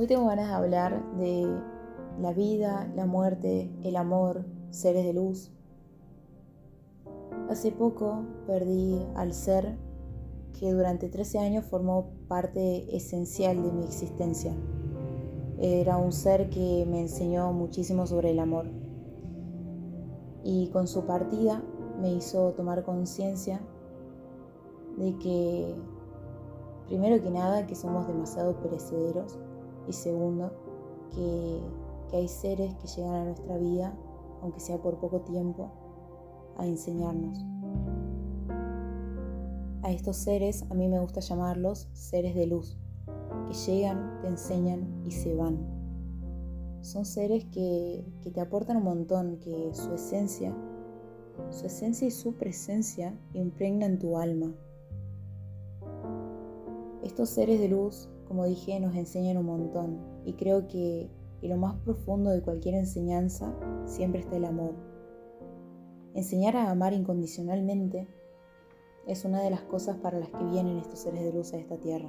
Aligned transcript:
Hoy 0.00 0.06
tengo 0.06 0.28
ganas 0.28 0.48
de 0.48 0.54
hablar 0.54 1.16
de 1.18 1.60
la 2.18 2.32
vida, 2.32 2.90
la 2.96 3.04
muerte, 3.04 3.70
el 3.82 3.96
amor, 3.96 4.46
seres 4.70 5.04
de 5.04 5.12
luz. 5.12 5.52
Hace 7.50 7.70
poco 7.70 8.22
perdí 8.46 8.98
al 9.14 9.34
ser 9.34 9.76
que 10.58 10.72
durante 10.72 11.10
13 11.10 11.40
años 11.40 11.66
formó 11.66 12.12
parte 12.28 12.96
esencial 12.96 13.62
de 13.62 13.72
mi 13.72 13.84
existencia. 13.84 14.54
Era 15.58 15.98
un 15.98 16.12
ser 16.12 16.48
que 16.48 16.86
me 16.88 17.02
enseñó 17.02 17.52
muchísimo 17.52 18.06
sobre 18.06 18.30
el 18.30 18.38
amor. 18.38 18.68
Y 20.42 20.68
con 20.68 20.88
su 20.88 21.04
partida 21.04 21.62
me 22.00 22.10
hizo 22.10 22.52
tomar 22.52 22.84
conciencia 22.84 23.60
de 24.96 25.18
que, 25.18 25.74
primero 26.86 27.22
que 27.22 27.30
nada, 27.30 27.66
que 27.66 27.74
somos 27.74 28.06
demasiado 28.06 28.62
perecederos 28.62 29.38
y 29.90 29.92
segundo, 29.92 30.52
que, 31.10 31.60
que 32.08 32.16
hay 32.16 32.28
seres 32.28 32.74
que 32.76 32.86
llegan 32.86 33.14
a 33.14 33.24
nuestra 33.24 33.58
vida, 33.58 33.94
aunque 34.40 34.60
sea 34.60 34.80
por 34.80 34.98
poco 34.98 35.20
tiempo, 35.20 35.70
a 36.56 36.66
enseñarnos. 36.66 37.44
A 39.82 39.92
estos 39.92 40.16
seres 40.16 40.64
a 40.70 40.74
mí 40.74 40.88
me 40.88 41.00
gusta 41.00 41.20
llamarlos 41.20 41.88
seres 41.92 42.34
de 42.34 42.46
luz, 42.46 42.78
que 43.48 43.54
llegan, 43.54 44.20
te 44.22 44.28
enseñan 44.28 45.02
y 45.04 45.10
se 45.10 45.34
van. 45.34 45.58
Son 46.82 47.04
seres 47.04 47.44
que, 47.46 48.06
que 48.22 48.30
te 48.30 48.40
aportan 48.40 48.78
un 48.78 48.84
montón, 48.84 49.38
que 49.38 49.70
su 49.74 49.92
esencia, 49.92 50.56
su 51.50 51.66
esencia 51.66 52.06
y 52.06 52.10
su 52.10 52.34
presencia 52.34 53.18
impregnan 53.34 53.98
tu 53.98 54.16
alma, 54.16 54.54
estos 57.02 57.30
seres 57.30 57.58
de 57.58 57.68
luz, 57.68 58.08
como 58.30 58.46
dije, 58.46 58.78
nos 58.78 58.94
enseñan 58.94 59.38
un 59.38 59.46
montón 59.46 59.98
y 60.24 60.34
creo 60.34 60.68
que 60.68 61.10
en 61.42 61.50
lo 61.50 61.56
más 61.56 61.74
profundo 61.80 62.30
de 62.30 62.42
cualquier 62.42 62.76
enseñanza 62.76 63.52
siempre 63.86 64.20
está 64.20 64.36
el 64.36 64.44
amor. 64.44 64.76
Enseñar 66.14 66.56
a 66.56 66.70
amar 66.70 66.92
incondicionalmente 66.92 68.06
es 69.08 69.24
una 69.24 69.42
de 69.42 69.50
las 69.50 69.62
cosas 69.62 69.96
para 69.96 70.20
las 70.20 70.28
que 70.28 70.44
vienen 70.44 70.78
estos 70.78 71.00
seres 71.00 71.24
de 71.24 71.32
luz 71.32 71.52
a 71.54 71.56
esta 71.56 71.78
tierra. 71.78 72.08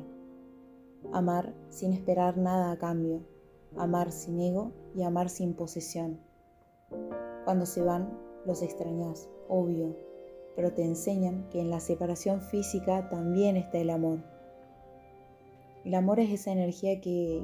Amar 1.11 1.55
sin 1.69 1.91
esperar 1.91 2.37
nada 2.37 2.71
a 2.71 2.77
cambio, 2.77 3.25
amar 3.75 4.11
sin 4.11 4.39
ego 4.41 4.73
y 4.93 5.01
amar 5.01 5.27
sin 5.27 5.55
posesión. 5.55 6.19
Cuando 7.45 7.65
se 7.65 7.81
van, 7.81 8.15
los 8.45 8.61
extrañas, 8.61 9.27
obvio, 9.49 9.95
pero 10.55 10.71
te 10.71 10.83
enseñan 10.83 11.49
que 11.49 11.59
en 11.59 11.71
la 11.71 11.79
separación 11.79 12.41
física 12.41 13.09
también 13.09 13.57
está 13.57 13.79
el 13.79 13.89
amor 13.89 14.19
el 15.83 15.95
amor 15.95 16.19
es 16.19 16.31
esa 16.31 16.51
energía 16.51 17.01
que, 17.01 17.43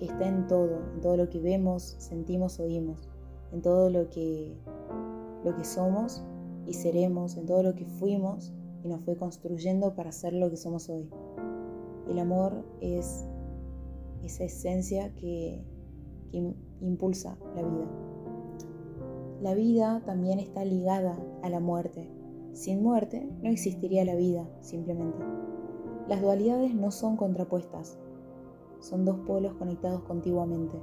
está 0.00 0.26
en 0.26 0.46
todo, 0.46 0.80
en 0.94 1.00
todo 1.02 1.16
lo 1.16 1.28
que 1.28 1.40
vemos, 1.40 1.96
sentimos, 1.98 2.58
oímos, 2.58 3.08
en 3.52 3.60
todo 3.60 3.90
lo 3.90 4.08
que, 4.08 4.56
lo 5.44 5.54
que 5.54 5.64
somos 5.64 6.24
y 6.66 6.72
seremos, 6.72 7.36
en 7.36 7.46
todo 7.46 7.62
lo 7.62 7.74
que 7.74 7.84
fuimos 7.84 8.52
y 8.82 8.88
nos 8.88 9.04
fue 9.04 9.16
construyendo 9.16 9.94
para 9.94 10.10
ser 10.10 10.32
lo 10.32 10.48
que 10.50 10.56
somos 10.56 10.88
hoy. 10.88 11.10
El 12.08 12.18
amor 12.18 12.64
es 12.80 13.26
esa 14.22 14.44
esencia 14.44 15.14
que, 15.14 15.62
que 16.30 16.54
impulsa 16.80 17.36
la 17.54 17.62
vida. 17.62 17.88
La 19.42 19.54
vida 19.54 20.02
también 20.04 20.38
está 20.38 20.64
ligada 20.64 21.18
a 21.42 21.50
la 21.50 21.60
muerte. 21.60 22.10
Sin 22.52 22.82
muerte 22.82 23.28
no 23.42 23.50
existiría 23.50 24.04
la 24.04 24.14
vida, 24.14 24.48
simplemente. 24.60 25.22
Las 26.10 26.22
dualidades 26.22 26.74
no 26.74 26.90
son 26.90 27.16
contrapuestas, 27.16 27.96
son 28.80 29.04
dos 29.04 29.20
polos 29.28 29.54
conectados 29.54 30.02
contiguamente. 30.02 30.76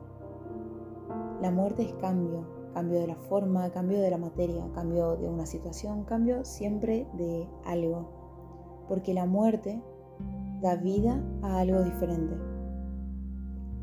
La 1.41 1.51
muerte 1.51 1.83
es 1.83 1.93
cambio, 1.95 2.47
cambio 2.73 3.01
de 3.01 3.07
la 3.07 3.17
forma, 3.17 3.69
cambio 3.71 3.99
de 3.99 4.09
la 4.09 4.17
materia, 4.17 4.65
cambio 4.73 5.17
de 5.17 5.27
una 5.27 5.45
situación, 5.45 6.05
cambio 6.05 6.45
siempre 6.45 7.07
de 7.17 7.45
algo, 7.65 8.85
porque 8.87 9.13
la 9.13 9.25
muerte 9.25 9.83
da 10.61 10.77
vida 10.77 11.21
a 11.41 11.59
algo 11.59 11.83
diferente. 11.83 12.37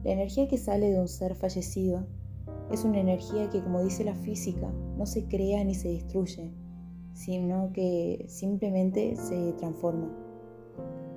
La 0.03 0.13
energía 0.13 0.49
que 0.49 0.57
sale 0.57 0.93
de 0.93 0.99
un 0.99 1.09
ser 1.09 1.35
fallecido 1.35 2.07
es 2.71 2.87
una 2.87 3.01
energía 3.01 3.51
que, 3.51 3.63
como 3.63 3.83
dice 3.83 4.03
la 4.03 4.15
física, 4.15 4.73
no 4.97 5.05
se 5.05 5.27
crea 5.27 5.63
ni 5.63 5.75
se 5.75 5.89
destruye, 5.89 6.55
sino 7.13 7.71
que 7.75 8.25
simplemente 8.31 9.15
se 9.17 9.53
transforma 9.59 10.24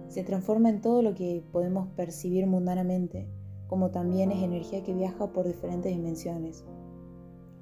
se 0.07 0.23
transforma 0.23 0.69
en 0.69 0.81
todo 0.81 1.01
lo 1.01 1.13
que 1.13 1.43
podemos 1.51 1.87
percibir 1.89 2.47
mundanamente, 2.47 3.27
como 3.67 3.91
también 3.91 4.31
es 4.31 4.41
energía 4.41 4.83
que 4.83 4.93
viaja 4.93 5.31
por 5.33 5.47
diferentes 5.47 5.91
dimensiones. 5.91 6.65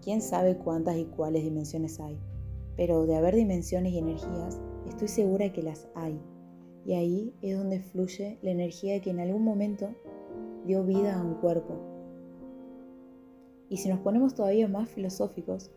¿Quién 0.02 0.22
sabe 0.22 0.58
cuántas 0.58 0.98
y 0.98 1.06
cuáles 1.06 1.44
dimensiones 1.44 2.00
hay? 2.00 2.20
Pero 2.78 3.06
de 3.06 3.16
haber 3.16 3.36
dimensiones 3.36 3.94
y 3.94 3.98
energías, 3.98 4.60
estoy 4.88 5.08
segura 5.08 5.52
que 5.52 5.64
las 5.64 5.88
hay. 5.96 6.20
Y 6.86 6.94
ahí 6.94 7.34
es 7.42 7.58
donde 7.58 7.80
fluye 7.80 8.38
la 8.44 8.52
energía 8.52 9.02
que 9.02 9.10
en 9.10 9.20
algún 9.20 9.44
momento 9.44 9.90
dio 10.66 10.84
vida 10.84 11.20
a 11.20 11.24
un 11.24 11.36
cuerpo. 11.36 11.76
Y 13.70 13.78
si 13.78 13.90
nos 13.90 14.00
ponemos 14.00 14.36
todavía 14.36 14.68
más 14.68 14.90
filosóficos, 14.90 15.72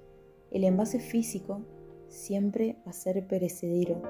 el 0.51 0.65
envase 0.65 1.01
físico 1.01 1.63
siempre 2.09 2.77
va 2.87 2.91
a 2.91 2.95
ser 2.95 3.27
perecedero, 3.27 4.03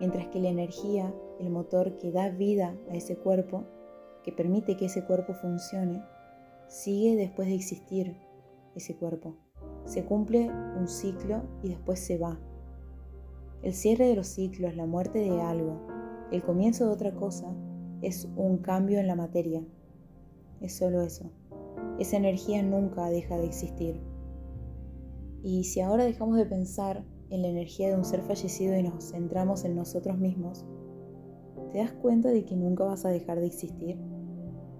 mientras 0.00 0.28
que 0.28 0.40
la 0.40 0.48
energía, 0.48 1.14
el 1.40 1.50
motor 1.50 1.98
que 1.98 2.10
da 2.10 2.30
vida 2.30 2.76
a 2.90 2.94
ese 2.94 3.16
cuerpo, 3.16 3.64
que 4.22 4.32
permite 4.32 4.76
que 4.76 4.86
ese 4.86 5.04
cuerpo 5.04 5.34
funcione, 5.34 6.02
sigue 6.68 7.16
después 7.16 7.48
de 7.48 7.54
existir 7.54 8.16
ese 8.74 8.96
cuerpo. 8.96 9.36
Se 9.84 10.04
cumple 10.04 10.50
un 10.78 10.88
ciclo 10.88 11.42
y 11.62 11.68
después 11.68 12.00
se 12.00 12.18
va. 12.18 12.38
El 13.62 13.74
cierre 13.74 14.06
de 14.06 14.16
los 14.16 14.26
ciclos, 14.26 14.76
la 14.76 14.86
muerte 14.86 15.18
de 15.18 15.40
algo, 15.40 15.80
el 16.30 16.42
comienzo 16.42 16.86
de 16.86 16.92
otra 16.92 17.14
cosa, 17.14 17.54
es 18.02 18.28
un 18.36 18.58
cambio 18.58 18.98
en 18.98 19.06
la 19.06 19.14
materia. 19.14 19.64
Es 20.60 20.76
solo 20.76 21.02
eso. 21.02 21.30
Esa 21.98 22.16
energía 22.16 22.62
nunca 22.62 23.08
deja 23.08 23.36
de 23.36 23.46
existir. 23.46 24.00
Y 25.42 25.64
si 25.64 25.80
ahora 25.80 26.04
dejamos 26.04 26.36
de 26.36 26.46
pensar 26.46 27.04
en 27.30 27.42
la 27.42 27.48
energía 27.48 27.88
de 27.88 27.96
un 27.96 28.04
ser 28.04 28.22
fallecido 28.22 28.76
y 28.76 28.82
nos 28.82 29.10
centramos 29.10 29.64
en 29.64 29.76
nosotros 29.76 30.18
mismos, 30.18 30.64
¿te 31.72 31.78
das 31.78 31.92
cuenta 31.92 32.30
de 32.30 32.44
que 32.44 32.56
nunca 32.56 32.84
vas 32.84 33.04
a 33.04 33.10
dejar 33.10 33.40
de 33.40 33.46
existir? 33.46 33.98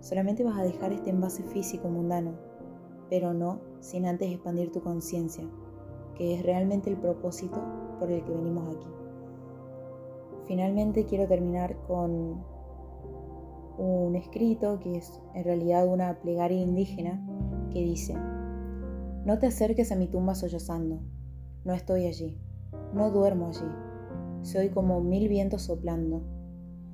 Solamente 0.01 0.45
vas 0.45 0.59
a 0.59 0.63
dejar 0.63 0.93
este 0.93 1.11
envase 1.11 1.43
físico 1.43 1.89
mundano, 1.89 2.33
pero 3.09 3.33
no 3.33 3.61
sin 3.81 4.07
antes 4.07 4.31
expandir 4.31 4.71
tu 4.71 4.83
conciencia, 4.83 5.45
que 6.15 6.35
es 6.35 6.43
realmente 6.43 6.91
el 6.91 6.97
propósito 6.97 7.63
por 7.99 8.11
el 8.11 8.23
que 8.25 8.33
venimos 8.33 8.77
aquí. 8.77 8.87
Finalmente 10.47 11.07
quiero 11.07 11.27
terminar 11.27 11.77
con 11.87 12.45
un 13.79 14.15
escrito 14.15 14.79
que 14.79 14.97
es 14.97 15.21
en 15.35 15.45
realidad 15.45 15.87
una 15.87 16.21
plegaria 16.21 16.61
indígena 16.61 17.25
que 17.73 17.83
dice, 17.83 18.15
no 19.25 19.39
te 19.39 19.47
acerques 19.47 19.91
a 19.91 19.97
mi 19.97 20.07
tumba 20.07 20.35
sollozando, 20.35 21.01
no 21.65 21.73
estoy 21.73 22.07
allí, 22.07 22.39
no 22.93 23.11
duermo 23.11 23.49
allí. 23.49 23.67
Soy 24.43 24.69
como 24.69 25.01
mil 25.01 25.29
vientos 25.29 25.63
soplando. 25.63 26.23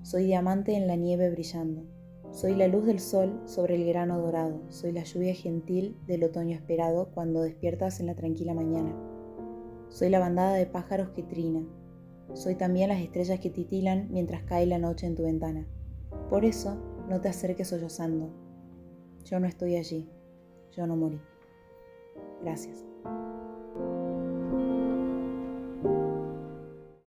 Soy 0.02 0.24
diamante 0.24 0.74
en 0.74 0.86
la 0.86 0.96
nieve 0.96 1.30
brillando. 1.30 1.82
Soy 2.30 2.54
la 2.54 2.68
luz 2.68 2.86
del 2.86 3.00
sol 3.00 3.42
sobre 3.44 3.74
el 3.74 3.84
grano 3.84 4.20
dorado. 4.20 4.60
Soy 4.68 4.92
la 4.92 5.02
lluvia 5.02 5.34
gentil 5.34 5.96
del 6.06 6.22
otoño 6.22 6.54
esperado 6.54 7.10
cuando 7.12 7.42
despiertas 7.42 7.98
en 7.98 8.06
la 8.06 8.14
tranquila 8.14 8.54
mañana. 8.54 8.94
Soy 9.88 10.10
la 10.10 10.20
bandada 10.20 10.54
de 10.54 10.66
pájaros 10.66 11.10
que 11.10 11.24
trina. 11.24 11.66
Soy 12.34 12.54
también 12.54 12.88
las 12.88 13.00
estrellas 13.00 13.40
que 13.40 13.50
titilan 13.50 14.08
mientras 14.12 14.44
cae 14.44 14.64
la 14.66 14.78
noche 14.78 15.06
en 15.08 15.16
tu 15.16 15.24
ventana. 15.24 15.66
Por 16.28 16.44
eso 16.44 16.76
no 17.08 17.20
te 17.20 17.28
acerques 17.28 17.68
sollozando. 17.68 18.30
Yo 19.24 19.40
no 19.40 19.48
estoy 19.48 19.74
allí. 19.74 20.08
Yo 20.70 20.86
no 20.86 20.96
morí. 20.96 21.20
Gracias. 22.42 22.86